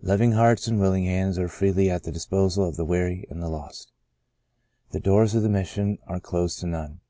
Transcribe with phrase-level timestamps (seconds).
[0.00, 3.50] Loving hearts and willing hands are freely at the disposal of the weary and the
[3.50, 3.92] lost.
[4.92, 7.00] The doors of the Mission are closed to none.